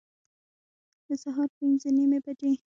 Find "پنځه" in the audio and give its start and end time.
1.57-1.89